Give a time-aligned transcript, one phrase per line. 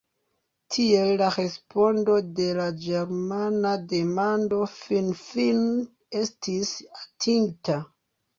[0.75, 5.85] Tiel la respondo de la germana demando finfine
[6.23, 7.79] estis atingita.